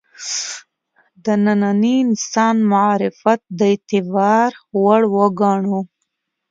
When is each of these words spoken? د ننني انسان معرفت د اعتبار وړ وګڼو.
د 1.25 1.25
ننني 1.45 1.95
انسان 2.05 2.55
معرفت 2.71 3.41
د 3.57 3.59
اعتبار 3.71 4.49
وړ 4.81 5.01
وګڼو. 5.15 5.79